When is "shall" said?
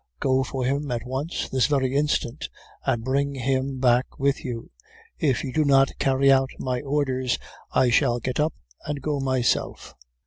7.91-8.17